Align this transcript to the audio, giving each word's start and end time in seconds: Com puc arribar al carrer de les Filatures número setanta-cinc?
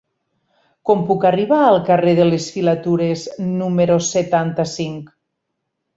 Com 0.89 1.03
puc 1.09 1.27
arribar 1.29 1.59
al 1.65 1.77
carrer 1.89 2.15
de 2.21 2.27
les 2.29 2.47
Filatures 2.55 3.27
número 3.61 3.99
setanta-cinc? 4.11 5.17